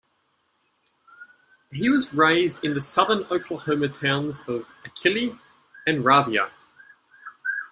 [1.71, 5.37] He was raised in the southern Oklahoma towns of Achille
[5.85, 6.49] and Ravia.